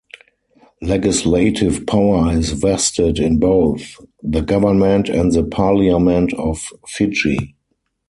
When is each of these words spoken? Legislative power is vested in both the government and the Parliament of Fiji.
Legislative 0.81 1.85
power 1.85 2.33
is 2.35 2.53
vested 2.53 3.19
in 3.19 3.37
both 3.37 3.97
the 4.23 4.41
government 4.41 5.09
and 5.09 5.31
the 5.31 5.43
Parliament 5.43 6.33
of 6.33 6.69
Fiji. 6.87 7.53